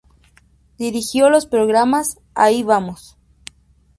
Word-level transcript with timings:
Dirigió 0.79 1.29
los 1.29 1.45
programas 1.45 2.17
"Ahí 2.33 2.63
Vamos! 2.63 3.17